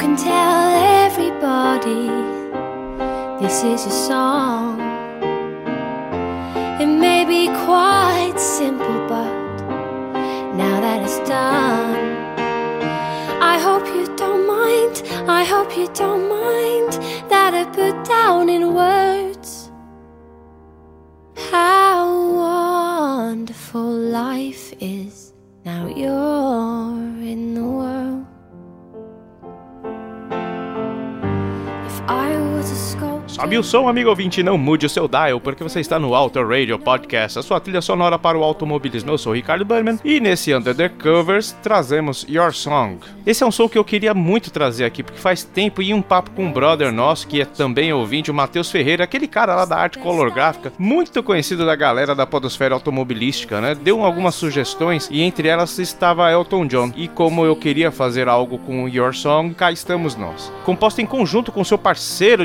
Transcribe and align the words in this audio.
Can 0.00 0.16
tell 0.16 0.64
everybody 1.04 2.08
this 3.38 3.62
is 3.62 3.84
a 3.84 3.90
song. 3.90 4.80
It 6.80 6.86
may 6.86 7.26
be 7.26 7.48
quite 7.66 8.38
simple, 8.38 8.98
but 9.08 9.30
now 10.56 10.80
that 10.80 11.02
it's 11.04 11.18
done, 11.28 12.00
I 13.52 13.58
hope 13.58 13.86
you 13.94 14.06
don't 14.16 14.46
mind. 14.46 15.02
I 15.28 15.44
hope 15.44 15.76
you 15.76 15.86
don't 15.92 16.30
mind 16.30 16.92
that 17.28 17.52
I 17.52 17.64
put 17.66 18.02
down 18.08 18.48
in 18.48 18.72
words 18.72 19.70
how 21.52 22.06
wonderful 22.46 23.92
life 24.22 24.72
is. 24.80 25.34
Now 25.66 25.88
you're 25.88 26.49
Sobe 33.26 33.56
o 33.56 33.62
som, 33.62 33.88
amigo 33.88 34.10
ouvinte, 34.10 34.42
não 34.42 34.58
mude 34.58 34.86
o 34.86 34.88
seu 34.88 35.06
dial, 35.06 35.40
porque 35.40 35.62
você 35.62 35.80
está 35.80 35.98
no 35.98 36.14
Auto 36.14 36.42
Radio 36.42 36.78
Podcast, 36.78 37.38
a 37.38 37.42
sua 37.42 37.60
trilha 37.60 37.80
sonora 37.80 38.18
para 38.18 38.36
o 38.36 38.42
automobilismo. 38.42 39.12
Eu 39.12 39.18
sou 39.18 39.32
o 39.32 39.34
Ricardo 39.34 39.64
Burman 39.64 39.98
e 40.04 40.18
nesse 40.18 40.52
Under 40.52 40.74
the 40.74 40.88
Covers 40.88 41.52
trazemos 41.62 42.26
Your 42.28 42.52
Song. 42.52 42.98
Esse 43.24 43.44
é 43.44 43.46
um 43.46 43.52
som 43.52 43.68
que 43.68 43.78
eu 43.78 43.84
queria 43.84 44.12
muito 44.12 44.50
trazer 44.50 44.84
aqui, 44.84 45.02
porque 45.02 45.18
faz 45.18 45.44
tempo 45.44 45.80
e 45.80 45.94
um 45.94 46.02
papo 46.02 46.32
com 46.32 46.46
um 46.46 46.52
brother 46.52 46.92
nosso, 46.92 47.26
que 47.26 47.40
é 47.40 47.44
também 47.44 47.92
ouvinte, 47.92 48.30
o 48.30 48.34
Matheus 48.34 48.70
Ferreira, 48.70 49.04
aquele 49.04 49.28
cara 49.28 49.54
lá 49.54 49.64
da 49.64 49.76
arte 49.76 49.98
color 49.98 50.30
gráfica, 50.32 50.72
muito 50.78 51.22
conhecido 51.22 51.64
da 51.64 51.76
galera 51.76 52.14
da 52.14 52.26
podosfera 52.26 52.74
automobilística, 52.74 53.60
né? 53.60 53.74
Deu 53.74 54.04
algumas 54.04 54.34
sugestões 54.34 55.08
e 55.10 55.22
entre 55.22 55.48
elas 55.48 55.78
estava 55.78 56.30
Elton 56.30 56.66
John. 56.66 56.92
E 56.96 57.06
como 57.06 57.44
eu 57.44 57.54
queria 57.54 57.92
fazer 57.92 58.28
algo 58.28 58.58
com 58.58 58.88
Your 58.88 59.14
Song, 59.14 59.54
cá 59.54 59.70
estamos 59.70 60.16
nós. 60.16 60.52
Composta 60.64 61.00
em 61.00 61.06
conjunto 61.06 61.52
com 61.52 61.64
seu 61.64 61.78
parceiro 61.78 61.89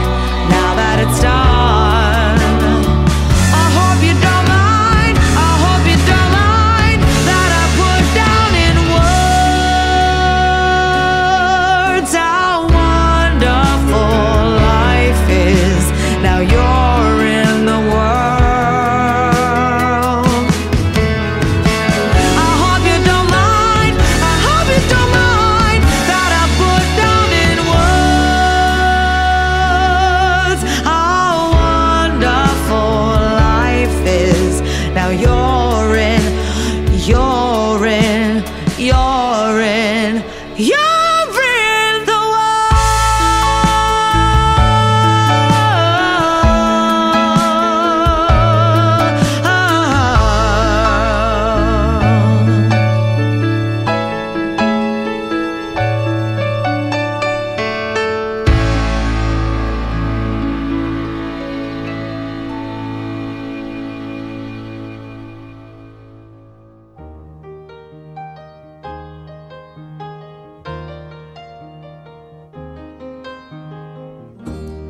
now 0.49 0.75
that 0.77 1.01
it's 1.05 1.21
done. 1.21 1.84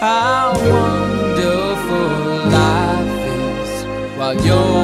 How 0.00 0.52
wonderful 0.54 2.14
while 4.18 4.36
you're 4.46 4.83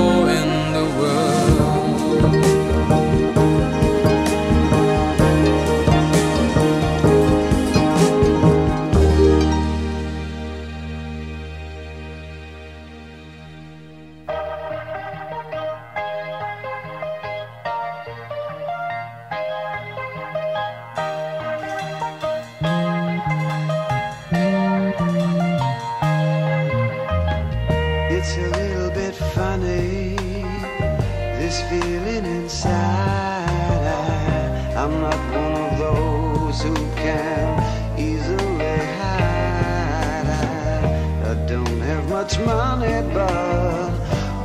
much 42.30 42.46
money, 42.46 43.02
but 43.12 43.90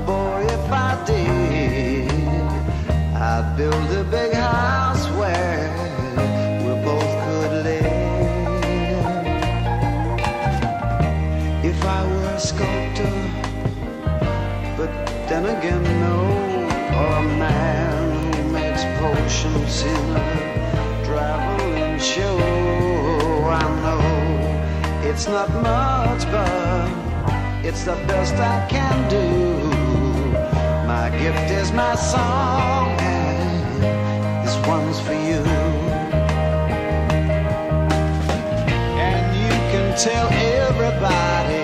boy, 0.06 0.46
if 0.46 0.72
I 0.72 1.04
did, 1.06 2.12
I'd 3.14 3.56
build 3.58 3.92
a 3.92 4.04
big 4.06 4.34
house 4.34 5.08
where 5.12 5.70
we 6.60 6.74
both 6.84 7.12
could 7.26 7.64
live. 7.64 7.86
If 11.64 11.86
I 11.86 12.08
were 12.08 12.30
a 12.36 12.40
sculptor 12.40 13.14
but 14.78 14.92
then 15.28 15.46
again, 15.46 15.84
no, 16.02 16.20
or 17.00 17.18
a 17.18 17.24
man 17.38 18.34
who 18.34 18.52
makes 18.52 18.84
potions 19.00 19.82
in 19.84 20.16
a 20.16 21.06
traveling 21.06 22.00
show. 22.00 22.40
I 23.48 23.64
know 23.84 25.10
it's 25.10 25.28
not 25.28 25.50
much, 25.50 26.26
but 26.32 27.05
it's 27.68 27.84
the 27.84 27.96
best 28.06 28.36
I 28.36 28.68
can 28.70 29.10
do. 29.10 29.28
My 30.86 31.10
gift 31.10 31.50
is 31.50 31.72
my 31.72 31.96
song, 31.96 32.92
and 33.00 33.82
this 34.46 34.56
one's 34.68 35.00
for 35.00 35.14
you. 35.14 35.42
And 39.08 39.26
you 39.42 39.54
can 39.72 39.98
tell 39.98 40.28
everybody 40.68 41.55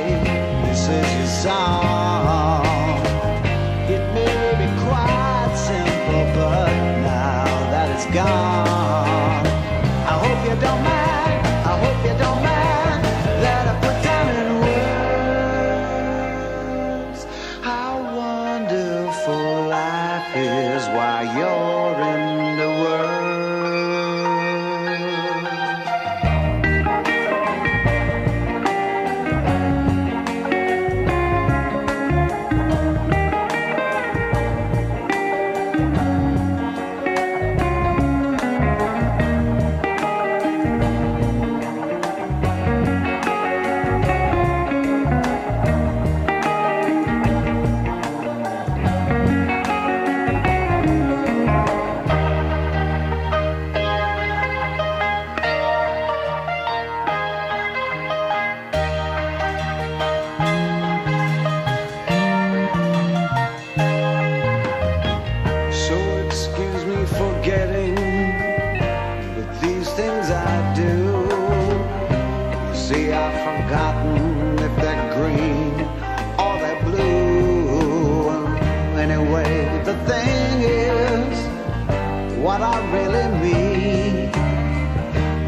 the 79.91 79.97
thing 80.05 80.61
is, 80.61 82.37
what 82.37 82.61
I 82.61 82.77
really 82.95 83.27
mean. 83.43 84.31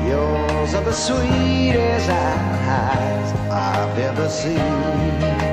Yours 0.07 0.73
are 0.73 0.83
the 0.83 0.91
sweetest 0.91 2.09
eyes 2.09 3.31
I've 3.49 3.97
ever 3.99 4.27
seen. 4.29 5.52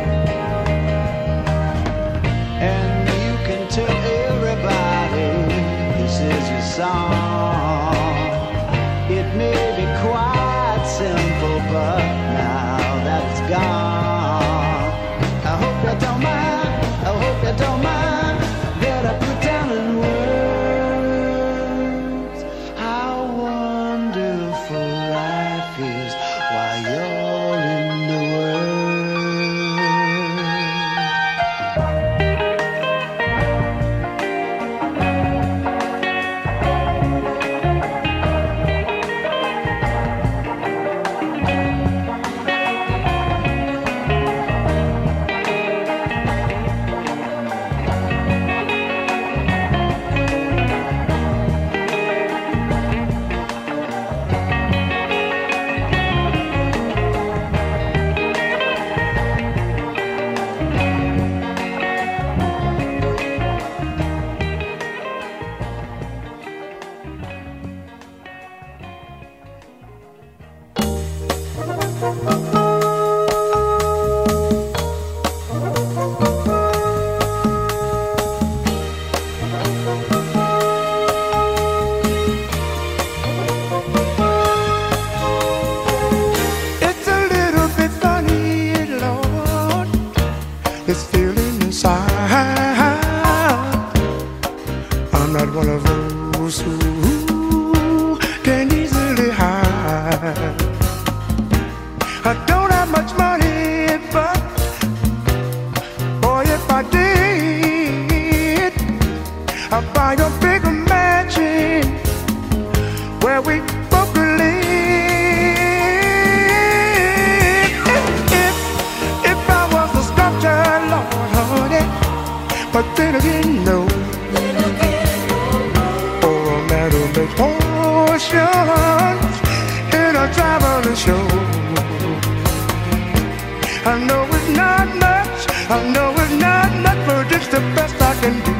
I 133.82 133.98
know 134.04 134.26
it's 134.26 134.48
not 134.50 134.88
much, 134.96 135.48
I 135.70 135.88
know 135.94 136.12
it's 136.12 136.32
not 136.34 136.70
much, 136.84 137.00
but 137.06 137.32
it's 137.32 137.48
the 137.48 137.60
best 137.74 137.96
I 138.00 138.14
can 138.20 138.36
do. 138.44 138.54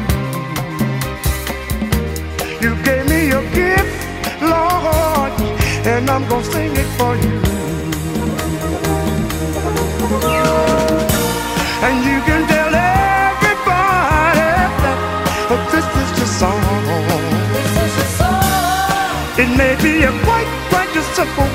You 2.59 2.75
gave 2.83 3.05
me 3.07 3.27
your 3.27 3.43
gift, 3.51 4.41
Lord, 4.41 5.31
and 5.85 6.09
I'm 6.09 6.27
gonna 6.27 6.43
sing 6.43 6.75
it 6.75 6.89
for 6.97 7.15
you. 7.15 7.37
And 11.85 11.97
you 12.09 12.19
can 12.27 12.41
tell 12.47 12.73
everybody 12.73 14.39
that, 14.81 15.63
this 15.71 15.85
is 16.01 16.09
the 16.19 16.25
song. 16.39 16.61
This 17.53 17.73
is 17.85 17.93
the 17.99 18.07
song. 18.17 19.41
It 19.43 19.49
may 19.55 19.75
be 19.83 20.03
a 20.03 20.11
quite, 20.25 20.49
quite 20.71 20.93
a 20.95 21.03
simple 21.15 21.50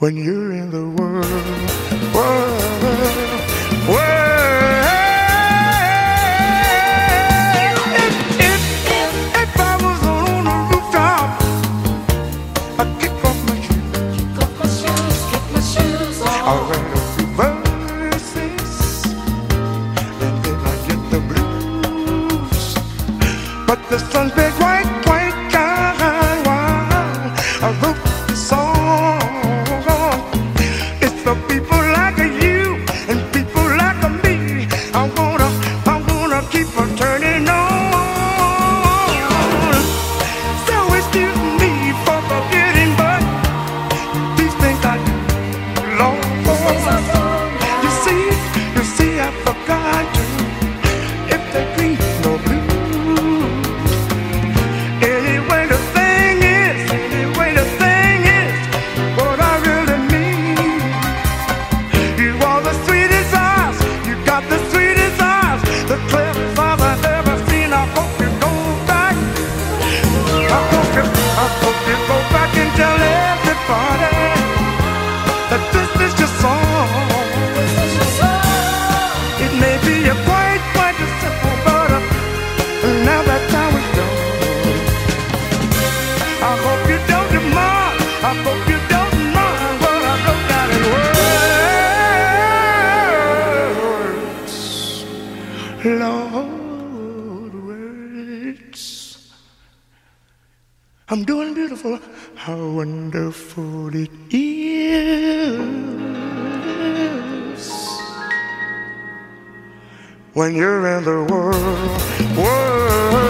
when 0.00 0.16
you're 0.16 0.52
in 0.52 0.70
the 0.70 0.88
world. 0.88 2.14
world. 2.14 2.59
I'm 101.12 101.24
doing 101.24 101.54
beautiful. 101.54 101.98
How 102.36 102.56
wonderful 102.56 103.92
it 103.96 104.12
is 104.30 105.58
when 110.34 110.54
you're 110.54 110.86
in 110.86 111.02
the 111.02 111.24
world. 111.28 112.38
world. 112.38 113.29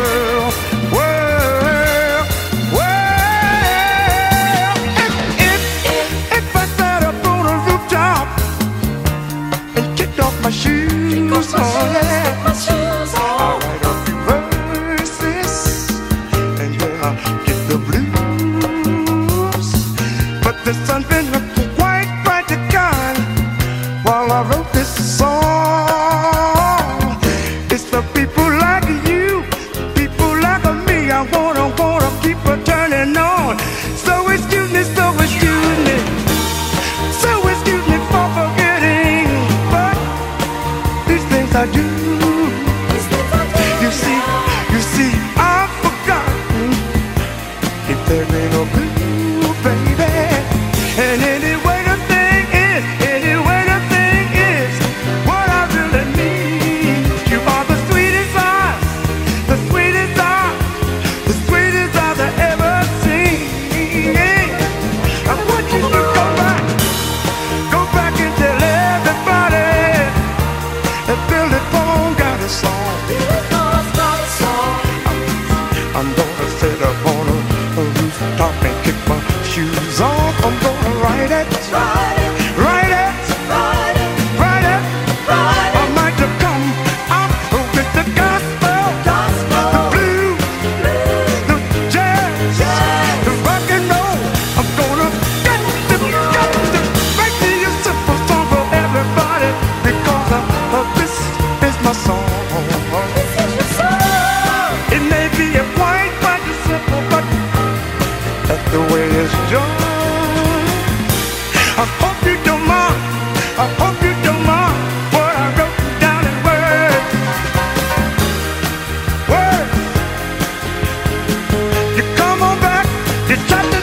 I'm 75.92 76.06
gonna 76.14 76.48
sit 76.60 76.80
up 76.82 77.06
on 77.06 77.26
a, 77.28 77.82
rooftop 77.82 78.62
and 78.62 78.84
kick 78.84 79.08
my 79.08 79.20
shoes 79.42 80.00
off. 80.00 80.44
I'm 80.44 80.56
gonna 80.62 81.02
ride 81.02 81.24
it. 81.24 81.50
That's 81.50 81.72
right. 81.72 82.09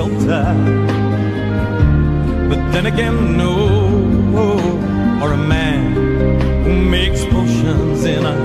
Sculptor. 0.00 0.54
But 2.48 2.60
then 2.72 2.86
again, 2.86 3.36
no, 3.36 3.52
or 5.22 5.32
a 5.32 5.36
man 5.36 5.92
who 6.64 6.72
makes 6.96 7.22
potions 7.26 8.04
in 8.04 8.24
a, 8.24 8.36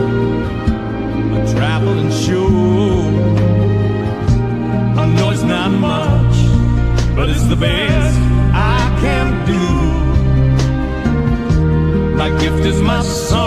a 1.38 1.54
traveling 1.54 2.12
show. 2.12 2.50
I 5.02 5.06
know 5.16 5.30
it's 5.32 5.44
not 5.44 5.72
much, 5.72 6.36
but 7.16 7.30
it's 7.30 7.48
the 7.48 7.56
best 7.56 8.20
I 8.54 8.80
can 9.04 9.28
do. 9.54 9.66
My 12.18 12.30
gift 12.42 12.66
is 12.66 12.82
my 12.82 13.02
song, 13.02 13.45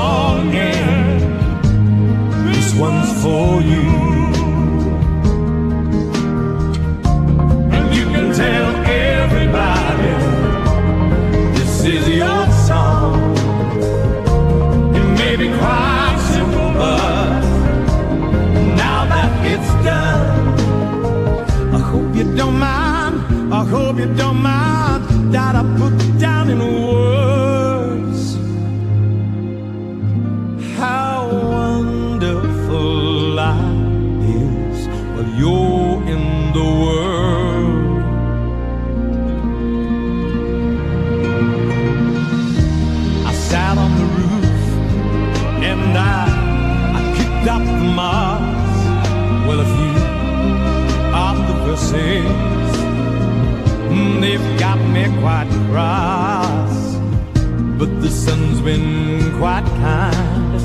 been 58.68 59.38
quite 59.38 59.64
kind 59.80 60.60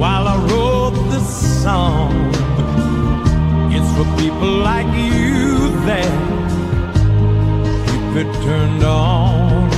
while 0.00 0.26
I 0.26 0.36
wrote 0.48 0.96
this 1.12 1.28
song. 1.62 2.12
It's 3.76 3.90
for 3.96 4.06
people 4.22 4.52
like 4.70 4.86
you 4.86 5.68
that 5.88 6.12
keep 7.88 8.12
it 8.22 8.30
turned 8.46 8.84
on. 8.84 9.70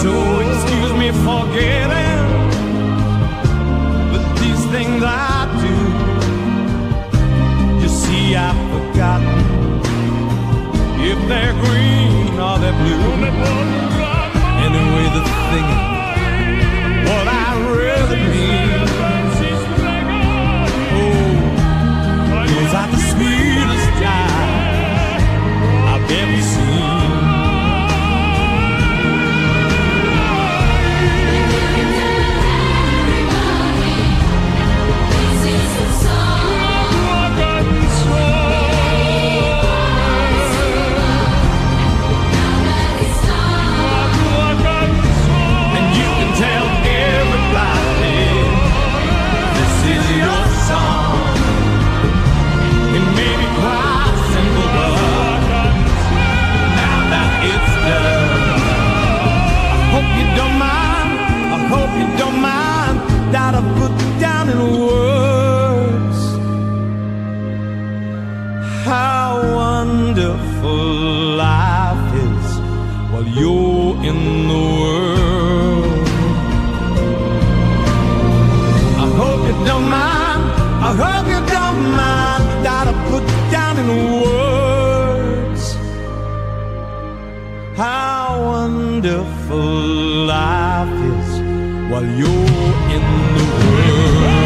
So 0.00 0.12
excuse 0.46 0.92
me 1.02 1.08
for 1.24 1.42
getting, 1.58 2.22
but 4.12 4.22
these 4.42 4.62
things 4.74 5.02
I 5.04 5.38
do, 5.64 5.74
you 7.82 7.88
see, 7.88 8.36
I've 8.36 8.60
forgotten 8.74 9.38
if 11.10 11.18
they're 11.30 11.56
green 11.64 12.38
or 12.38 12.54
they're 12.60 12.78
blue. 12.82 13.95
Anyway, 14.86 15.02
the 15.18 15.24
thing, 15.50 15.95
while 73.16 73.28
you're 73.28 73.96
in 74.10 74.48
the 74.48 74.62
world. 74.80 76.08
I 79.04 79.06
hope 79.20 79.40
you 79.48 79.56
don't 79.64 79.88
mind. 79.88 80.42
I 80.88 80.90
hope 81.02 81.26
you 81.34 81.40
don't 81.56 81.82
mind 82.02 82.44
that 82.66 82.84
I 82.92 82.94
put 83.10 83.24
down 83.50 83.74
in 83.82 83.88
words 84.24 85.64
how 87.76 88.26
wonderful 88.52 89.66
life 90.34 90.96
is 91.14 91.30
while 91.90 92.08
you're 92.20 92.74
in 92.96 93.04
the 93.36 93.44
world. 93.72 94.45